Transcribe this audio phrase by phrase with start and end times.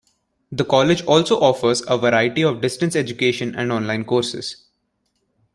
[0.51, 4.65] The college also offers a variety of distance education and online courses.